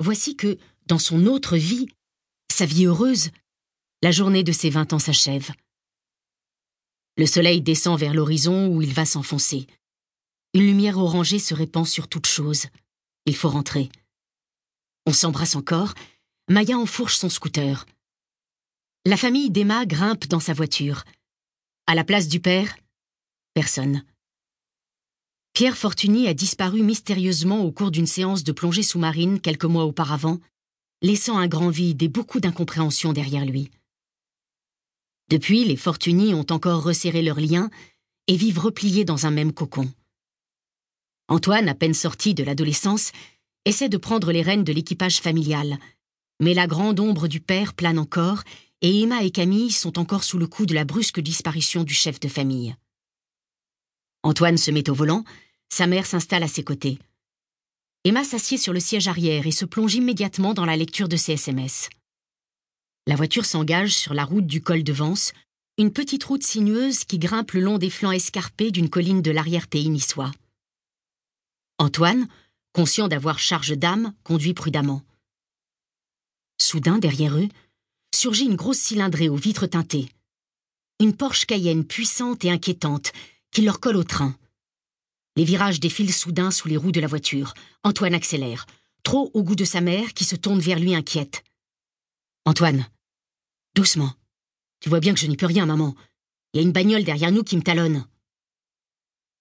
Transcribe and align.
voici 0.00 0.36
que, 0.36 0.58
dans 0.86 0.98
son 0.98 1.26
autre 1.26 1.56
vie, 1.56 1.88
sa 2.52 2.66
vie 2.66 2.86
heureuse, 2.86 3.30
la 4.02 4.12
journée 4.12 4.44
de 4.44 4.52
ses 4.52 4.70
vingt 4.70 4.92
ans 4.92 4.98
s'achève. 4.98 5.50
Le 7.16 7.26
soleil 7.26 7.62
descend 7.62 7.98
vers 7.98 8.14
l'horizon 8.14 8.68
où 8.68 8.82
il 8.82 8.92
va 8.92 9.06
s'enfoncer. 9.06 9.66
Une 10.54 10.66
lumière 10.66 10.98
orangée 10.98 11.38
se 11.38 11.54
répand 11.54 11.86
sur 11.86 12.08
toute 12.08 12.26
chose. 12.26 12.66
Il 13.24 13.34
faut 13.36 13.48
rentrer. 13.48 13.90
On 15.06 15.12
s'embrasse 15.12 15.56
encore. 15.56 15.94
Maya 16.48 16.78
enfourche 16.78 17.16
son 17.16 17.28
scooter. 17.28 17.86
La 19.04 19.16
famille 19.16 19.50
d'Emma 19.50 19.86
grimpe 19.86 20.26
dans 20.26 20.40
sa 20.40 20.52
voiture. 20.52 21.04
À 21.86 21.94
la 21.94 22.04
place 22.04 22.28
du 22.28 22.40
père, 22.40 22.76
personne. 23.54 24.04
Pierre 25.56 25.78
Fortuny 25.78 26.28
a 26.28 26.34
disparu 26.34 26.82
mystérieusement 26.82 27.64
au 27.64 27.72
cours 27.72 27.90
d'une 27.90 28.06
séance 28.06 28.44
de 28.44 28.52
plongée 28.52 28.82
sous-marine 28.82 29.40
quelques 29.40 29.64
mois 29.64 29.86
auparavant, 29.86 30.38
laissant 31.00 31.38
un 31.38 31.46
grand 31.46 31.70
vide 31.70 32.02
et 32.02 32.08
beaucoup 32.08 32.40
d'incompréhension 32.40 33.14
derrière 33.14 33.46
lui. 33.46 33.70
Depuis, 35.30 35.64
les 35.64 35.76
Fortuny 35.76 36.34
ont 36.34 36.44
encore 36.50 36.82
resserré 36.82 37.22
leurs 37.22 37.40
liens 37.40 37.70
et 38.26 38.36
vivent 38.36 38.58
repliés 38.58 39.06
dans 39.06 39.24
un 39.24 39.30
même 39.30 39.54
cocon. 39.54 39.90
Antoine, 41.28 41.70
à 41.70 41.74
peine 41.74 41.94
sorti 41.94 42.34
de 42.34 42.44
l'adolescence, 42.44 43.12
essaie 43.64 43.88
de 43.88 43.96
prendre 43.96 44.32
les 44.32 44.42
rênes 44.42 44.62
de 44.62 44.74
l'équipage 44.74 45.22
familial, 45.22 45.78
mais 46.38 46.52
la 46.52 46.66
grande 46.66 47.00
ombre 47.00 47.28
du 47.28 47.40
père 47.40 47.72
plane 47.72 47.98
encore 47.98 48.42
et 48.82 49.00
Emma 49.00 49.22
et 49.22 49.30
Camille 49.30 49.72
sont 49.72 49.98
encore 49.98 50.22
sous 50.22 50.36
le 50.36 50.48
coup 50.48 50.66
de 50.66 50.74
la 50.74 50.84
brusque 50.84 51.20
disparition 51.20 51.82
du 51.82 51.94
chef 51.94 52.20
de 52.20 52.28
famille. 52.28 52.76
Antoine 54.22 54.58
se 54.58 54.70
met 54.72 54.90
au 54.90 54.94
volant, 54.94 55.24
sa 55.68 55.86
mère 55.86 56.06
s'installe 56.06 56.42
à 56.42 56.48
ses 56.48 56.64
côtés. 56.64 56.98
Emma 58.04 58.24
s'assied 58.24 58.56
sur 58.56 58.72
le 58.72 58.80
siège 58.80 59.08
arrière 59.08 59.46
et 59.46 59.52
se 59.52 59.64
plonge 59.64 59.94
immédiatement 59.94 60.54
dans 60.54 60.64
la 60.64 60.76
lecture 60.76 61.08
de 61.08 61.16
ses 61.16 61.32
SMS. 61.32 61.88
La 63.06 63.16
voiture 63.16 63.44
s'engage 63.44 63.94
sur 63.94 64.14
la 64.14 64.24
route 64.24 64.46
du 64.46 64.62
col 64.62 64.82
de 64.82 64.92
Vence, 64.92 65.32
une 65.78 65.92
petite 65.92 66.24
route 66.24 66.42
sinueuse 66.42 67.04
qui 67.04 67.18
grimpe 67.18 67.52
le 67.52 67.60
long 67.60 67.78
des 67.78 67.90
flancs 67.90 68.12
escarpés 68.12 68.70
d'une 68.70 68.88
colline 68.88 69.22
de 69.22 69.30
l'arrière-pays 69.30 69.90
niçois. 69.90 70.32
Antoine, 71.78 72.28
conscient 72.72 73.08
d'avoir 73.08 73.38
charge 73.38 73.76
d'âme, 73.76 74.14
conduit 74.22 74.54
prudemment. 74.54 75.02
Soudain, 76.58 76.98
derrière 76.98 77.36
eux, 77.36 77.48
surgit 78.14 78.46
une 78.46 78.56
grosse 78.56 78.78
cylindrée 78.78 79.28
aux 79.28 79.36
vitres 79.36 79.66
teintées. 79.66 80.08
Une 81.00 81.14
Porsche 81.14 81.44
Cayenne 81.44 81.84
puissante 81.84 82.44
et 82.44 82.50
inquiétante 82.50 83.12
qui 83.50 83.62
leur 83.62 83.80
colle 83.80 83.96
au 83.96 84.04
train. 84.04 84.36
Les 85.36 85.44
virages 85.44 85.80
défilent 85.80 86.12
soudain 86.12 86.50
sous 86.50 86.68
les 86.68 86.76
roues 86.76 86.92
de 86.92 87.00
la 87.00 87.06
voiture. 87.06 87.54
Antoine 87.84 88.14
accélère, 88.14 88.66
trop 89.02 89.30
au 89.34 89.42
goût 89.42 89.54
de 89.54 89.64
sa 89.64 89.80
mère 89.80 90.14
qui 90.14 90.24
se 90.24 90.36
tourne 90.36 90.60
vers 90.60 90.78
lui 90.78 90.94
inquiète. 90.94 91.44
Antoine, 92.44 92.86
Doucement. 93.76 94.14
Tu 94.80 94.88
vois 94.88 95.00
bien 95.00 95.12
que 95.12 95.20
je 95.20 95.26
n'y 95.26 95.36
peux 95.36 95.44
rien, 95.44 95.66
maman. 95.66 95.94
Il 96.52 96.56
y 96.56 96.60
a 96.60 96.62
une 96.66 96.72
bagnole 96.72 97.04
derrière 97.04 97.30
nous 97.30 97.44
qui 97.44 97.56
me 97.56 97.62
talonne. 97.62 98.06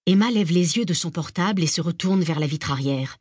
Emma 0.05 0.29
lève 0.29 0.51
les 0.51 0.75
yeux 0.75 0.83
de 0.83 0.93
son 0.93 1.09
portable 1.09 1.63
et 1.63 1.67
se 1.67 1.79
retourne 1.79 2.21
vers 2.21 2.39
la 2.39 2.45
vitre 2.45 2.71
arrière. 2.71 3.17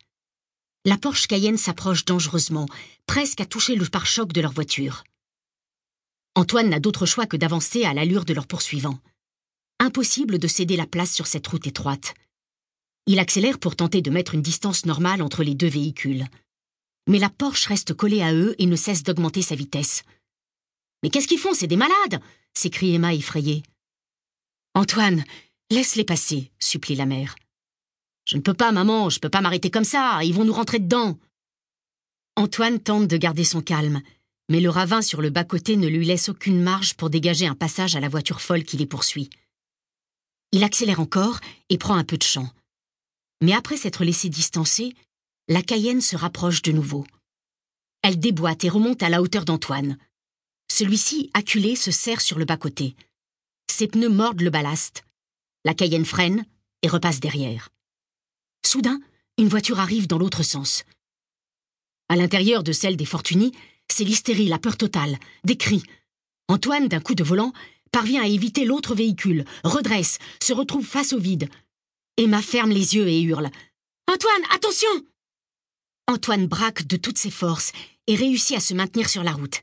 La 0.83 0.97
Porsche 0.97 1.27
Cayenne 1.27 1.57
s'approche 1.57 2.03
dangereusement, 2.03 2.67
presque 3.07 3.39
à 3.39 3.45
toucher 3.45 3.75
le 3.75 3.85
pare-choc 3.85 4.33
de 4.33 4.41
leur 4.41 4.51
voiture. 4.51 5.05
Antoine 6.35 6.69
n'a 6.69 6.81
d'autre 6.81 7.05
choix 7.05 7.25
que 7.25 7.37
d'avancer 7.37 7.85
à 7.85 7.93
l'allure 7.93 8.25
de 8.25 8.33
leur 8.33 8.45
poursuivant. 8.45 8.99
Impossible 9.79 10.37
de 10.37 10.47
céder 10.47 10.75
la 10.75 10.85
place 10.85 11.13
sur 11.13 11.27
cette 11.27 11.47
route 11.47 11.65
étroite. 11.65 12.13
Il 13.07 13.19
accélère 13.19 13.59
pour 13.59 13.75
tenter 13.75 14.01
de 14.01 14.09
mettre 14.09 14.33
une 14.33 14.41
distance 14.41 14.85
normale 14.85 15.21
entre 15.21 15.43
les 15.43 15.53
deux 15.53 15.67
véhicules. 15.67 16.25
Mais 17.07 17.19
la 17.19 17.29
Porsche 17.29 17.67
reste 17.67 17.93
collée 17.93 18.23
à 18.23 18.33
eux 18.33 18.55
et 18.57 18.65
ne 18.65 18.75
cesse 18.75 19.03
d'augmenter 19.03 19.43
sa 19.43 19.55
vitesse. 19.55 20.03
Mais 21.03 21.11
qu'est-ce 21.11 21.27
qu'ils 21.27 21.39
font 21.39 21.53
C'est 21.53 21.67
des 21.67 21.77
malades 21.77 22.19
s'écrie 22.57 22.95
Emma 22.95 23.13
effrayée. 23.13 23.63
Antoine, 24.73 25.23
laisse-les 25.69 26.05
passer, 26.05 26.51
supplie 26.59 26.95
la 26.95 27.05
mère. 27.05 27.35
Je 28.25 28.37
ne 28.37 28.41
peux 28.41 28.53
pas, 28.53 28.71
maman, 28.71 29.09
je 29.09 29.17
ne 29.17 29.19
peux 29.19 29.29
pas 29.29 29.41
m'arrêter 29.41 29.69
comme 29.69 29.83
ça, 29.83 30.23
ils 30.23 30.33
vont 30.33 30.45
nous 30.45 30.53
rentrer 30.53 30.79
dedans. 30.79 31.19
Antoine 32.35 32.79
tente 32.79 33.07
de 33.07 33.17
garder 33.17 33.43
son 33.43 33.61
calme, 33.61 34.01
mais 34.49 34.61
le 34.61 34.69
ravin 34.69 35.01
sur 35.01 35.21
le 35.21 35.29
bas-côté 35.29 35.75
ne 35.75 35.87
lui 35.87 36.05
laisse 36.05 36.29
aucune 36.29 36.61
marge 36.61 36.95
pour 36.95 37.09
dégager 37.09 37.45
un 37.45 37.55
passage 37.55 37.95
à 37.95 37.99
la 37.99 38.09
voiture 38.09 38.41
folle 38.41 38.63
qui 38.63 38.77
les 38.77 38.85
poursuit. 38.85 39.29
Il 40.51 40.63
accélère 40.63 40.99
encore 40.99 41.39
et 41.69 41.77
prend 41.77 41.95
un 41.95 42.03
peu 42.03 42.17
de 42.17 42.23
champ. 42.23 42.49
Mais 43.41 43.53
après 43.53 43.77
s'être 43.77 44.03
laissé 44.03 44.29
distancer, 44.29 44.93
la 45.47 45.61
Cayenne 45.61 46.01
se 46.01 46.15
rapproche 46.15 46.61
de 46.61 46.71
nouveau. 46.71 47.05
Elle 48.01 48.19
déboîte 48.19 48.63
et 48.63 48.69
remonte 48.69 49.03
à 49.03 49.09
la 49.09 49.21
hauteur 49.21 49.45
d'Antoine. 49.45 49.97
Celui-ci, 50.71 51.29
acculé, 51.33 51.75
se 51.75 51.91
serre 51.91 52.21
sur 52.21 52.39
le 52.39 52.45
bas-côté. 52.45 52.95
Ses 53.71 53.87
pneus 53.87 54.09
mordent 54.09 54.41
le 54.41 54.49
ballast. 54.49 55.03
La 55.63 55.73
Cayenne 55.73 56.05
freine 56.05 56.45
et 56.81 56.87
repasse 56.87 57.19
derrière. 57.19 57.69
Soudain, 58.65 58.99
une 59.37 59.47
voiture 59.47 59.79
arrive 59.79 60.07
dans 60.07 60.17
l'autre 60.17 60.43
sens. 60.43 60.83
À 62.09 62.15
l'intérieur 62.15 62.63
de 62.63 62.71
celle 62.71 62.97
des 62.97 63.05
Fortuny, 63.05 63.51
c'est 63.91 64.03
l'hystérie, 64.03 64.47
la 64.47 64.59
peur 64.59 64.77
totale, 64.77 65.17
des 65.43 65.57
cris. 65.57 65.83
Antoine, 66.47 66.87
d'un 66.87 66.99
coup 66.99 67.15
de 67.15 67.23
volant, 67.23 67.53
parvient 67.91 68.23
à 68.23 68.27
éviter 68.27 68.65
l'autre 68.65 68.95
véhicule, 68.95 69.45
redresse, 69.63 70.19
se 70.41 70.53
retrouve 70.53 70.85
face 70.85 71.13
au 71.13 71.19
vide. 71.19 71.49
Emma 72.17 72.41
ferme 72.41 72.71
les 72.71 72.95
yeux 72.95 73.07
et 73.07 73.21
hurle. 73.21 73.49
Antoine, 74.07 74.43
attention 74.51 74.87
Antoine 76.07 76.47
braque 76.47 76.87
de 76.87 76.95
toutes 76.95 77.17
ses 77.17 77.31
forces 77.31 77.73
et 78.07 78.15
réussit 78.15 78.55
à 78.55 78.61
se 78.61 78.73
maintenir 78.73 79.09
sur 79.09 79.23
la 79.23 79.33
route. 79.33 79.59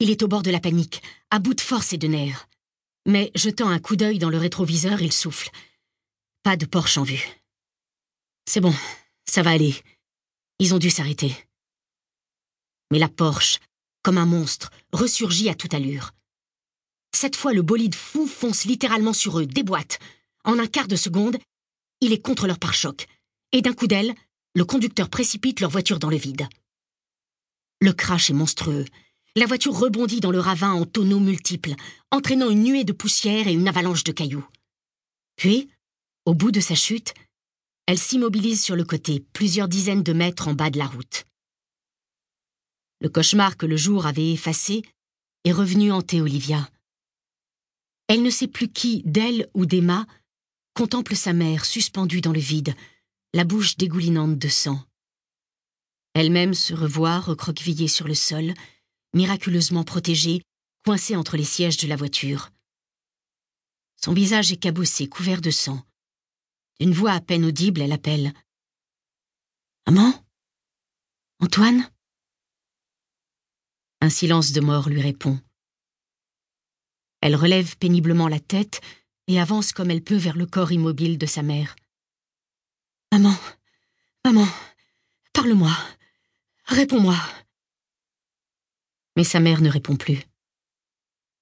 Il 0.00 0.10
est 0.10 0.22
au 0.22 0.28
bord 0.28 0.42
de 0.42 0.50
la 0.50 0.60
panique, 0.60 1.02
à 1.30 1.38
bout 1.38 1.52
de 1.52 1.60
force 1.60 1.92
et 1.92 1.98
de 1.98 2.06
nerfs. 2.06 2.48
Mais, 3.06 3.30
jetant 3.34 3.68
un 3.68 3.78
coup 3.78 3.96
d'œil 3.96 4.18
dans 4.18 4.30
le 4.30 4.38
rétroviseur, 4.38 5.02
il 5.02 5.12
souffle. 5.12 5.50
Pas 6.42 6.56
de 6.56 6.64
Porsche 6.64 6.96
en 6.96 7.02
vue. 7.02 7.28
C'est 8.48 8.60
bon, 8.60 8.74
ça 9.26 9.42
va 9.42 9.50
aller. 9.50 9.74
Ils 10.58 10.74
ont 10.74 10.78
dû 10.78 10.88
s'arrêter. 10.88 11.34
Mais 12.90 12.98
la 12.98 13.08
Porsche, 13.08 13.58
comme 14.02 14.18
un 14.18 14.26
monstre, 14.26 14.70
ressurgit 14.92 15.50
à 15.50 15.54
toute 15.54 15.74
allure. 15.74 16.12
Cette 17.14 17.36
fois, 17.36 17.52
le 17.52 17.62
bolide 17.62 17.94
fou 17.94 18.26
fonce 18.26 18.64
littéralement 18.64 19.12
sur 19.12 19.38
eux, 19.38 19.46
déboîte. 19.46 19.98
En 20.44 20.58
un 20.58 20.66
quart 20.66 20.88
de 20.88 20.96
seconde, 20.96 21.38
il 22.00 22.12
est 22.12 22.22
contre 22.22 22.46
leur 22.46 22.58
pare-choc. 22.58 23.06
Et 23.52 23.62
d'un 23.62 23.72
coup 23.72 23.86
d'aile, 23.86 24.14
le 24.54 24.64
conducteur 24.64 25.08
précipite 25.08 25.60
leur 25.60 25.70
voiture 25.70 25.98
dans 25.98 26.10
le 26.10 26.16
vide. 26.16 26.48
Le 27.80 27.92
crash 27.92 28.30
est 28.30 28.34
monstrueux. 28.34 28.84
La 29.36 29.46
voiture 29.46 29.76
rebondit 29.76 30.20
dans 30.20 30.30
le 30.30 30.40
ravin 30.40 30.72
en 30.72 30.86
tonneaux 30.86 31.20
multiples, 31.20 31.74
entraînant 32.10 32.50
une 32.50 32.62
nuée 32.62 32.84
de 32.84 32.92
poussière 32.92 33.48
et 33.48 33.52
une 33.52 33.68
avalanche 33.68 34.04
de 34.04 34.12
cailloux. 34.12 34.46
Puis, 35.36 35.68
au 36.24 36.34
bout 36.34 36.52
de 36.52 36.60
sa 36.60 36.74
chute, 36.74 37.14
elle 37.86 37.98
s'immobilise 37.98 38.62
sur 38.62 38.76
le 38.76 38.84
côté, 38.84 39.24
plusieurs 39.32 39.68
dizaines 39.68 40.02
de 40.02 40.12
mètres 40.12 40.48
en 40.48 40.54
bas 40.54 40.70
de 40.70 40.78
la 40.78 40.86
route. 40.86 41.26
Le 43.00 43.08
cauchemar 43.08 43.56
que 43.56 43.66
le 43.66 43.76
jour 43.76 44.06
avait 44.06 44.32
effacé 44.32 44.82
est 45.44 45.52
revenu 45.52 45.92
hanter 45.92 46.22
Olivia. 46.22 46.70
Elle 48.08 48.22
ne 48.22 48.30
sait 48.30 48.48
plus 48.48 48.68
qui, 48.68 49.02
d'elle 49.04 49.48
ou 49.54 49.66
d'Emma, 49.66 50.06
contemple 50.74 51.14
sa 51.14 51.32
mère 51.32 51.64
suspendue 51.64 52.20
dans 52.20 52.32
le 52.32 52.40
vide, 52.40 52.74
la 53.32 53.44
bouche 53.44 53.76
dégoulinante 53.76 54.38
de 54.38 54.48
sang. 54.48 54.84
Elle-même 56.14 56.54
se 56.54 56.74
revoit 56.74 57.20
recroquevillée 57.20 57.88
sur 57.88 58.06
le 58.06 58.14
sol, 58.14 58.54
miraculeusement 59.14 59.84
protégé, 59.84 60.42
coincé 60.84 61.16
entre 61.16 61.36
les 61.36 61.44
sièges 61.44 61.76
de 61.76 61.86
la 61.86 61.96
voiture. 61.96 62.50
Son 63.96 64.12
visage 64.12 64.52
est 64.52 64.56
cabossé, 64.56 65.08
couvert 65.08 65.40
de 65.40 65.50
sang. 65.50 65.82
D'une 66.80 66.92
voix 66.92 67.12
à 67.12 67.20
peine 67.20 67.44
audible, 67.44 67.80
elle 67.80 67.92
appelle. 67.92 68.34
Maman? 69.86 70.12
Antoine 71.40 71.90
Un 74.00 74.10
silence 74.10 74.52
de 74.52 74.60
mort 74.60 74.88
lui 74.88 75.00
répond. 75.00 75.40
Elle 77.20 77.36
relève 77.36 77.76
péniblement 77.78 78.28
la 78.28 78.40
tête 78.40 78.80
et 79.28 79.40
avance 79.40 79.72
comme 79.72 79.90
elle 79.90 80.02
peut 80.02 80.16
vers 80.16 80.36
le 80.36 80.46
corps 80.46 80.72
immobile 80.72 81.18
de 81.18 81.26
sa 81.26 81.42
mère. 81.42 81.76
Maman, 83.12 83.34
maman, 84.24 84.46
parle-moi, 85.32 85.76
réponds-moi 86.66 87.16
mais 89.16 89.24
sa 89.24 89.40
mère 89.40 89.60
ne 89.60 89.70
répond 89.70 89.96
plus. 89.96 90.20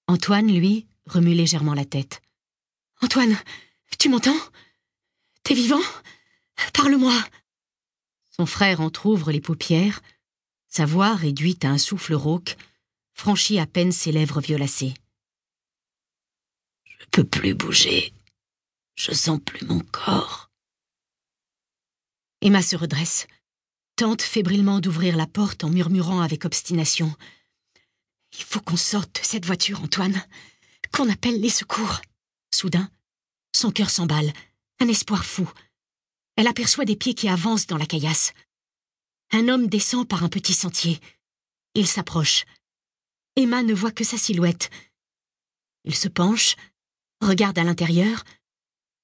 Antoine, 0.06 0.52
lui, 0.52 0.86
remue 1.06 1.34
légèrement 1.34 1.74
la 1.74 1.84
tête. 1.84 2.20
Antoine, 3.00 3.36
tu 3.98 4.08
m'entends? 4.08 4.36
T'es 5.42 5.54
vivant? 5.54 5.80
Parle-moi 6.74 7.14
Son 8.30 8.46
frère 8.46 8.80
entr'ouvre 8.80 9.32
les 9.32 9.40
paupières, 9.40 10.00
sa 10.68 10.86
voix, 10.86 11.14
réduite 11.14 11.64
à 11.64 11.70
un 11.70 11.78
souffle 11.78 12.14
rauque, 12.14 12.56
franchit 13.14 13.58
à 13.58 13.66
peine 13.66 13.92
ses 13.92 14.12
lèvres 14.12 14.40
violacées. 14.40 14.94
Je 17.02 17.06
peux 17.10 17.24
plus 17.24 17.54
bouger. 17.54 18.14
Je 18.94 19.12
sens 19.12 19.40
plus 19.44 19.66
mon 19.66 19.80
corps. 19.80 20.50
Emma 22.40 22.62
se 22.62 22.76
redresse, 22.76 23.26
tente 23.96 24.22
fébrilement 24.22 24.80
d'ouvrir 24.80 25.16
la 25.16 25.26
porte 25.26 25.64
en 25.64 25.70
murmurant 25.70 26.20
avec 26.20 26.44
obstination. 26.44 27.14
Il 28.32 28.44
faut 28.44 28.60
qu'on 28.60 28.76
sorte 28.76 29.20
de 29.20 29.26
cette 29.26 29.44
voiture, 29.44 29.82
Antoine. 29.82 30.24
Qu'on 30.92 31.10
appelle 31.10 31.40
les 31.40 31.50
secours. 31.50 32.00
Soudain, 32.54 32.90
son 33.54 33.70
cœur 33.70 33.90
s'emballe, 33.90 34.32
un 34.80 34.88
espoir 34.88 35.24
fou. 35.24 35.50
Elle 36.36 36.46
aperçoit 36.46 36.84
des 36.84 36.96
pieds 36.96 37.14
qui 37.14 37.28
avancent 37.28 37.66
dans 37.66 37.78
la 37.78 37.86
caillasse. 37.86 38.32
Un 39.32 39.48
homme 39.48 39.66
descend 39.66 40.06
par 40.06 40.22
un 40.24 40.28
petit 40.28 40.54
sentier. 40.54 41.00
Il 41.74 41.86
s'approche. 41.86 42.44
Emma 43.36 43.62
ne 43.62 43.74
voit 43.74 43.92
que 43.92 44.04
sa 44.04 44.18
silhouette. 44.18 44.70
Il 45.84 45.94
se 45.94 46.08
penche, 46.08 46.56
regarde 47.22 47.58
à 47.58 47.64
l'intérieur. 47.64 48.24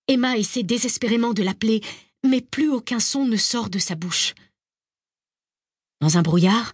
Emma 0.08 0.36
essaie 0.36 0.62
désespérément 0.62 1.32
de 1.32 1.42
l'appeler, 1.42 1.82
mais 2.24 2.40
plus 2.40 2.70
aucun 2.70 3.00
son 3.00 3.24
ne 3.26 3.36
sort 3.36 3.70
de 3.70 3.78
sa 3.78 3.94
bouche. 3.94 4.34
Dans 6.00 6.18
un 6.18 6.22
brouillard, 6.22 6.72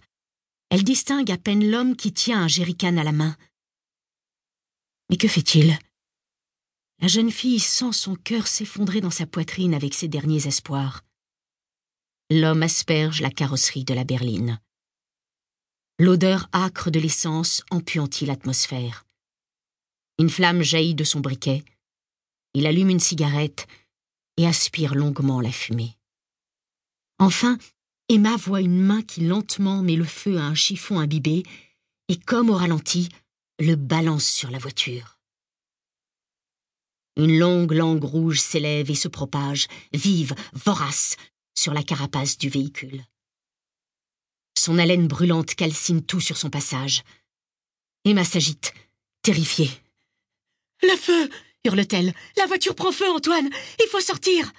elle 0.69 0.83
distingue 0.83 1.31
à 1.31 1.37
peine 1.37 1.69
l'homme 1.69 1.95
qui 1.95 2.11
tient 2.11 2.43
un 2.43 2.47
jerrycan 2.47 2.97
à 2.97 3.03
la 3.03 3.11
main. 3.11 3.35
Mais 5.09 5.17
que 5.17 5.27
fait-il? 5.27 5.77
La 6.99 7.07
jeune 7.07 7.31
fille 7.31 7.59
sent 7.59 7.91
son 7.91 8.15
cœur 8.15 8.47
s'effondrer 8.47 9.01
dans 9.01 9.11
sa 9.11 9.25
poitrine 9.25 9.73
avec 9.73 9.93
ses 9.93 10.07
derniers 10.07 10.47
espoirs. 10.47 11.03
L'homme 12.31 12.63
asperge 12.63 13.21
la 13.21 13.29
carrosserie 13.29 13.83
de 13.83 13.93
la 13.93 14.03
berline. 14.03 14.59
L'odeur 15.99 16.49
âcre 16.53 16.89
de 16.89 16.99
l'essence 16.99 17.63
empuantit 17.69 18.25
l'atmosphère. 18.25 19.04
Une 20.17 20.29
flamme 20.29 20.61
jaillit 20.61 20.95
de 20.95 21.03
son 21.03 21.19
briquet. 21.19 21.63
Il 22.53 22.65
allume 22.65 22.89
une 22.89 22.99
cigarette 22.99 23.67
et 24.37 24.47
aspire 24.47 24.95
longuement 24.95 25.41
la 25.41 25.51
fumée. 25.51 25.97
Enfin, 27.19 27.57
Emma 28.07 28.35
voit 28.37 28.61
une 28.61 28.79
main 28.79 29.01
qui 29.01 29.21
lentement 29.21 29.81
met 29.81 29.95
le 29.95 30.05
feu 30.05 30.37
à 30.37 30.43
un 30.43 30.55
chiffon 30.55 30.99
imbibé 30.99 31.43
et, 32.07 32.17
comme 32.17 32.49
au 32.49 32.55
ralenti, 32.55 33.09
le 33.59 33.75
balance 33.75 34.25
sur 34.25 34.51
la 34.51 34.57
voiture. 34.57 35.19
Une 37.17 37.39
longue 37.39 37.71
langue 37.71 38.03
rouge 38.03 38.39
s'élève 38.39 38.91
et 38.91 38.95
se 38.95 39.07
propage, 39.07 39.67
vive, 39.93 40.35
vorace, 40.53 41.15
sur 41.57 41.73
la 41.73 41.83
carapace 41.83 42.37
du 42.37 42.49
véhicule. 42.49 43.03
Son 44.57 44.77
haleine 44.77 45.07
brûlante 45.07 45.55
calcine 45.55 46.05
tout 46.05 46.19
sur 46.19 46.37
son 46.37 46.49
passage. 46.49 47.03
Emma 48.03 48.23
s'agite, 48.23 48.73
terrifiée. 49.21 49.69
Le 50.83 50.95
feu 50.95 51.29
hurle-t-elle. 51.63 52.13
La 52.37 52.45
voiture 52.45 52.75
prend 52.75 52.91
feu, 52.91 53.09
Antoine. 53.09 53.49
Il 53.79 53.87
faut 53.89 53.99
sortir. 53.99 54.51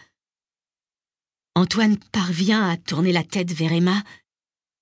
Antoine 1.54 1.98
parvient 2.12 2.68
à 2.68 2.76
tourner 2.76 3.12
la 3.12 3.24
tête 3.24 3.52
vers 3.52 3.72
Emma, 3.72 4.02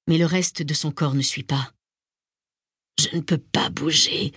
mais 0.08 0.18
le 0.18 0.26
reste 0.26 0.62
de 0.62 0.74
son 0.74 0.90
corps 0.90 1.14
ne 1.14 1.22
suit 1.22 1.44
pas. 1.44 1.72
Je 2.98 3.14
ne 3.16 3.20
peux 3.20 3.38
pas 3.38 3.70
bouger, 3.70 4.32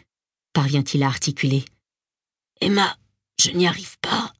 parvient-il 0.53 1.03
à 1.03 1.07
articuler. 1.07 1.65
Emma, 2.61 2.97
je 3.39 3.51
n'y 3.51 3.67
arrive 3.67 3.97
pas. 3.99 4.33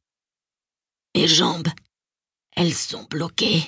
Mes 1.15 1.27
jambes, 1.27 1.69
elles 2.56 2.74
sont 2.74 3.04
bloquées. 3.06 3.63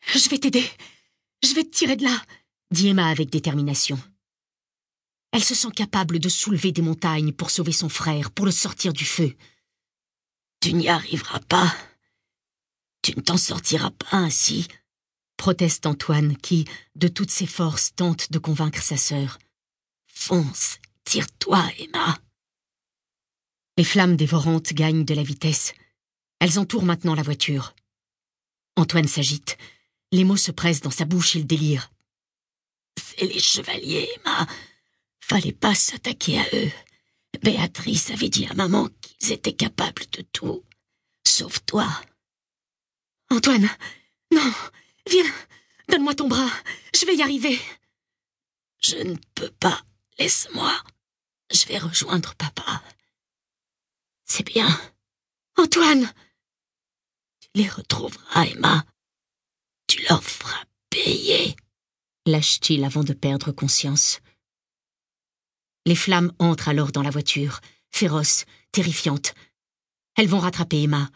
Je 0.00 0.28
vais 0.28 0.38
t'aider. 0.38 0.68
Je 1.42 1.54
vais 1.54 1.64
te 1.64 1.70
tirer 1.70 1.96
de 1.96 2.04
là, 2.04 2.22
dit 2.70 2.88
Emma 2.88 3.08
avec 3.08 3.30
détermination. 3.30 3.98
Elle 5.36 5.44
se 5.44 5.54
sent 5.54 5.72
capable 5.72 6.18
de 6.18 6.30
soulever 6.30 6.72
des 6.72 6.80
montagnes 6.80 7.30
pour 7.30 7.50
sauver 7.50 7.72
son 7.72 7.90
frère, 7.90 8.30
pour 8.30 8.46
le 8.46 8.50
sortir 8.50 8.94
du 8.94 9.04
feu. 9.04 9.36
Tu 10.60 10.72
n'y 10.72 10.88
arriveras 10.88 11.40
pas, 11.40 11.76
tu 13.02 13.14
ne 13.14 13.20
t'en 13.20 13.36
sortiras 13.36 13.90
pas 13.90 14.16
ainsi, 14.16 14.66
proteste 15.36 15.84
Antoine 15.84 16.38
qui, 16.38 16.64
de 16.94 17.06
toutes 17.06 17.30
ses 17.30 17.44
forces, 17.44 17.94
tente 17.94 18.32
de 18.32 18.38
convaincre 18.38 18.82
sa 18.82 18.96
sœur. 18.96 19.38
Fonce, 20.06 20.78
tire-toi, 21.04 21.68
Emma. 21.80 22.18
Les 23.76 23.84
flammes 23.84 24.16
dévorantes 24.16 24.72
gagnent 24.72 25.04
de 25.04 25.12
la 25.12 25.22
vitesse. 25.22 25.74
Elles 26.38 26.58
entourent 26.58 26.86
maintenant 26.86 27.14
la 27.14 27.22
voiture. 27.22 27.74
Antoine 28.76 29.06
s'agite. 29.06 29.58
Les 30.12 30.24
mots 30.24 30.38
se 30.38 30.50
pressent 30.50 30.80
dans 30.80 30.90
sa 30.90 31.04
bouche, 31.04 31.34
il 31.34 31.46
délire. 31.46 31.92
C'est 32.96 33.26
les 33.26 33.38
chevaliers, 33.38 34.08
Emma. 34.16 34.46
Fallait 35.28 35.52
pas 35.52 35.74
s'attaquer 35.74 36.38
à 36.38 36.46
eux. 36.54 36.70
Béatrice 37.42 38.10
avait 38.12 38.28
dit 38.28 38.46
à 38.46 38.54
maman 38.54 38.88
qu'ils 39.00 39.32
étaient 39.32 39.56
capables 39.56 40.08
de 40.12 40.22
tout. 40.22 40.64
Sauf 41.26 41.64
toi. 41.66 41.88
Antoine 43.30 43.68
Non 44.30 44.52
Viens 45.10 45.34
Donne-moi 45.88 46.14
ton 46.14 46.28
bras 46.28 46.48
Je 46.94 47.04
vais 47.06 47.16
y 47.16 47.22
arriver 47.22 47.60
Je 48.80 48.98
ne 48.98 49.16
peux 49.34 49.50
pas. 49.50 49.82
Laisse-moi. 50.20 50.72
Je 51.52 51.66
vais 51.66 51.78
rejoindre 51.78 52.36
papa. 52.36 52.84
C'est 54.26 54.46
bien. 54.46 54.68
Antoine 55.56 56.08
Tu 57.40 57.48
les 57.56 57.68
retrouveras, 57.68 58.46
Emma. 58.46 58.86
Tu 59.88 60.02
leur 60.08 60.22
feras 60.22 60.64
payer. 60.88 61.56
Lâche-t-il 62.26 62.84
avant 62.84 63.02
de 63.02 63.12
perdre 63.12 63.50
conscience. 63.50 64.20
Les 65.86 65.96
flammes 65.96 66.32
entrent 66.38 66.68
alors 66.68 66.92
dans 66.92 67.02
la 67.02 67.10
voiture, 67.10 67.60
féroces, 67.90 68.44
terrifiantes. 68.72 69.34
Elles 70.16 70.28
vont 70.28 70.40
rattraper 70.40 70.82
Emma, 70.82 71.10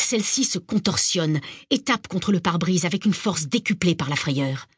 celle-ci 0.00 0.44
se 0.44 0.58
contorsionne 0.58 1.40
et 1.70 1.82
tape 1.82 2.08
contre 2.08 2.32
le 2.32 2.40
pare-brise 2.40 2.84
avec 2.84 3.04
une 3.04 3.14
force 3.14 3.46
décuplée 3.46 3.94
par 3.94 4.08
la 4.08 4.16
frayeur. 4.16 4.68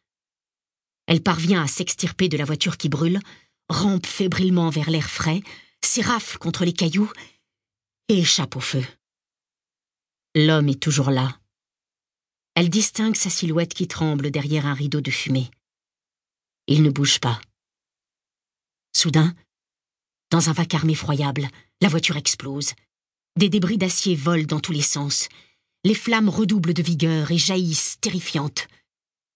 Elle 1.06 1.22
parvient 1.22 1.62
à 1.62 1.66
s'extirper 1.66 2.28
de 2.28 2.36
la 2.36 2.44
voiture 2.44 2.76
qui 2.76 2.88
brûle, 2.88 3.20
rampe 3.68 4.06
fébrilement 4.06 4.70
vers 4.70 4.90
l'air 4.90 5.10
frais, 5.10 5.42
s'érafle 5.84 6.38
contre 6.38 6.64
les 6.64 6.72
cailloux 6.72 7.12
et 8.08 8.18
échappe 8.18 8.56
au 8.56 8.60
feu. 8.60 8.84
L'homme 10.34 10.68
est 10.68 10.82
toujours 10.82 11.10
là. 11.10 11.38
Elle 12.54 12.70
distingue 12.70 13.16
sa 13.16 13.30
silhouette 13.30 13.74
qui 13.74 13.86
tremble 13.86 14.30
derrière 14.30 14.66
un 14.66 14.74
rideau 14.74 15.00
de 15.00 15.10
fumée. 15.10 15.50
Il 16.66 16.82
ne 16.82 16.90
bouge 16.90 17.20
pas. 17.20 17.40
Soudain, 18.96 19.34
dans 20.30 20.48
un 20.48 20.54
vacarme 20.54 20.88
effroyable, 20.88 21.50
la 21.82 21.88
voiture 21.90 22.16
explose. 22.16 22.72
Des 23.38 23.50
débris 23.50 23.76
d'acier 23.76 24.16
volent 24.16 24.46
dans 24.46 24.58
tous 24.58 24.72
les 24.72 24.80
sens. 24.80 25.28
Les 25.84 25.94
flammes 25.94 26.30
redoublent 26.30 26.72
de 26.72 26.82
vigueur 26.82 27.30
et 27.30 27.36
jaillissent, 27.36 27.98
terrifiantes. 28.00 28.68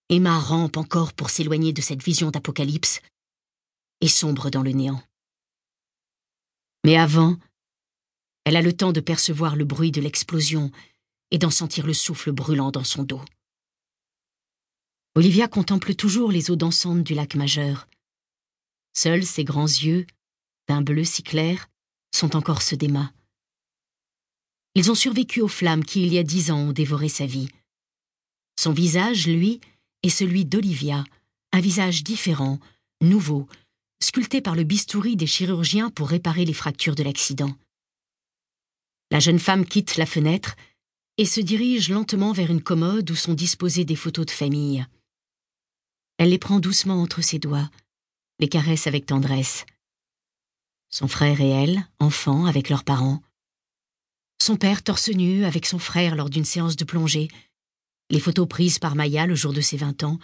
Emma 0.09 0.39
rampe 0.39 0.79
encore 0.79 1.13
pour 1.13 1.29
s'éloigner 1.29 1.75
de 1.75 1.83
cette 1.83 2.03
vision 2.03 2.31
d'apocalypse 2.31 3.03
et 4.01 4.09
sombre 4.09 4.49
dans 4.49 4.63
le 4.63 4.71
néant. 4.71 5.03
Mais 6.83 6.97
avant, 6.97 7.37
elle 8.47 8.57
a 8.57 8.63
le 8.63 8.75
temps 8.75 8.93
de 8.93 9.01
percevoir 9.01 9.57
le 9.57 9.67
bruit 9.67 9.91
de 9.91 10.01
l'explosion 10.01 10.71
et 11.31 11.37
d'en 11.37 11.51
sentir 11.51 11.87
le 11.87 11.93
souffle 11.93 12.33
brûlant 12.33 12.71
dans 12.71 12.85
son 12.85 13.03
dos. 13.03 13.23
Olivia 15.17 15.49
contemple 15.49 15.95
toujours 15.95 16.33
les 16.33 16.51
eaux 16.51 16.57
dansantes 16.57 17.05
du 17.05 17.13
lac 17.13 17.35
majeur. 17.35 17.90
Seuls 19.03 19.25
ses 19.25 19.45
grands 19.45 19.65
yeux, 19.65 20.07
d'un 20.69 20.83
bleu 20.83 21.05
si 21.05 21.23
clair, 21.23 21.71
sont 22.15 22.37
encore 22.37 22.61
ceux 22.61 22.77
d'Emma. 22.77 23.15
Ils 24.75 24.91
ont 24.91 24.95
survécu 24.95 25.41
aux 25.41 25.49
flammes 25.49 25.87
qui, 25.87 26.05
il 26.05 26.13
y 26.13 26.19
a 26.19 26.23
dix 26.23 26.51
ans, 26.51 26.69
ont 26.69 26.73
dévoré 26.73 27.09
sa 27.09 27.25
vie. 27.25 27.49
Son 28.59 28.75
visage, 28.75 29.27
lui, 29.27 29.63
est 30.03 30.11
celui 30.11 30.45
d'Olivia, 30.45 31.03
un 31.53 31.61
visage 31.61 32.05
différent, 32.05 32.61
nouveau, 33.01 33.49
sculpté 34.03 34.43
par 34.43 34.55
le 34.55 34.65
bistouri 34.65 35.17
des 35.17 35.27
chirurgiens 35.27 35.89
pour 35.89 36.11
réparer 36.11 36.45
les 36.45 36.53
fractures 36.53 36.95
de 36.95 37.03
l'accident. 37.03 37.57
La 39.11 39.19
jeune 39.19 39.39
femme 39.39 39.65
quitte 39.65 39.97
la 39.97 40.05
fenêtre 40.05 40.57
et 41.17 41.25
se 41.25 41.41
dirige 41.41 41.89
lentement 41.89 42.33
vers 42.33 42.51
une 42.51 42.63
commode 42.63 43.11
où 43.11 43.17
sont 43.17 43.33
disposées 43.33 43.87
des 43.87 43.97
photos 43.97 44.27
de 44.27 44.31
famille. 44.31 44.87
Elle 46.19 46.29
les 46.29 46.39
prend 46.39 46.61
doucement 46.61 47.01
entre 47.01 47.23
ses 47.23 47.39
doigts, 47.39 47.71
les 48.41 48.49
caresse 48.49 48.87
avec 48.87 49.07
tendresse. 49.07 49.67
Son 50.89 51.07
frère 51.07 51.41
et 51.41 51.51
elle, 51.51 51.87
enfants 52.01 52.47
avec 52.47 52.69
leurs 52.71 52.85
parents, 52.85 53.23
son 54.43 54.57
père 54.57 54.83
torse 54.83 55.11
nu 55.11 55.45
avec 55.45 55.67
son 55.67 55.79
frère 55.79 56.17
lors 56.17 56.31
d'une 56.31 56.47
séance 56.47 56.75
de 56.75 56.85
plongée, 56.85 57.29
les 58.09 58.19
photos 58.19 58.49
prises 58.49 58.79
par 58.79 58.97
Maya 58.97 59.27
le 59.27 59.35
jour 59.35 59.53
de 59.53 59.61
ses 59.61 59.77
vingt 59.77 60.03
ans, 60.03 60.19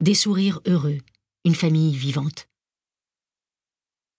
des 0.00 0.14
sourires 0.14 0.60
heureux, 0.66 0.98
une 1.44 1.56
famille 1.56 1.94
vivante. 1.96 2.48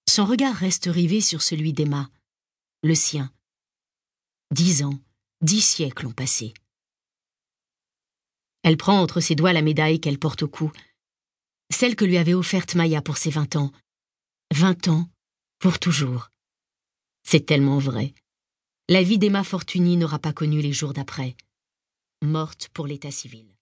Son 0.09 0.25
regard 0.25 0.55
reste 0.55 0.85
rivé 0.85 1.21
sur 1.21 1.41
celui 1.41 1.71
d'Emma, 1.71 2.09
le 2.83 2.93
sien. 2.93 3.31
Dix 4.51 4.83
ans, 4.83 4.99
dix 5.41 5.61
siècles 5.61 6.07
ont 6.07 6.11
passé. 6.11 6.53
Elle 8.63 8.77
prend 8.77 8.99
entre 8.99 9.21
ses 9.21 9.35
doigts 9.35 9.53
la 9.53 9.61
médaille 9.61 10.01
qu'elle 10.01 10.19
porte 10.19 10.43
au 10.43 10.47
cou, 10.47 10.71
celle 11.71 11.95
que 11.95 12.05
lui 12.05 12.17
avait 12.17 12.33
offerte 12.33 12.75
Maya 12.75 13.01
pour 13.01 13.17
ses 13.17 13.29
vingt 13.29 13.55
ans. 13.55 13.71
Vingt 14.53 14.87
ans 14.87 15.09
pour 15.59 15.79
toujours. 15.79 16.29
C'est 17.23 17.45
tellement 17.45 17.79
vrai. 17.79 18.13
La 18.87 19.01
vie 19.01 19.17
d'Emma 19.17 19.43
Fortuny 19.43 19.97
n'aura 19.97 20.19
pas 20.19 20.33
connu 20.33 20.61
les 20.61 20.73
jours 20.73 20.93
d'après. 20.93 21.35
Morte 22.21 22.69
pour 22.73 22.85
l'état 22.85 23.11
civil. 23.11 23.54